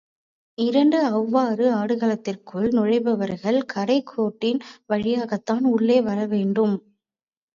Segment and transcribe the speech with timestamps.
[0.57, 4.61] இரண்டு அவ்வாறு ஆடுகளத்திற்குள் நுழைபவர்கள் கடைக் கோட்டின்
[4.85, 6.75] வழியாகத்தான் உள்ளே வர வேண்டும்.